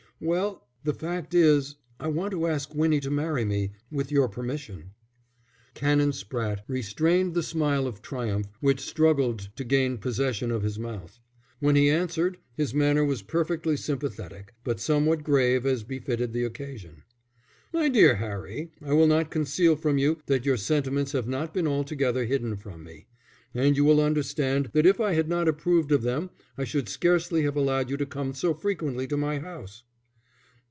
[0.23, 4.91] "Well, the fact is I want to ask Winnie to marry me, with your permission."
[5.73, 11.19] Canon Spratte restrained the smile of triumph which struggled to gain possession of his mouth.
[11.59, 17.01] When he answered, his manner was perfectly sympathetic, but somewhat grave as befitted the occasion.
[17.73, 21.65] "My dear Harry, I will not conceal from you that your sentiments have not been
[21.67, 23.07] altogether hidden from me.
[23.55, 26.29] And you will understand that if I had not approved of them
[26.59, 29.81] I should scarcely have allowed you to come so frequently to my house."